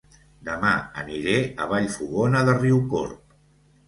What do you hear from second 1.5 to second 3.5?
a Vallfogona de Riucorb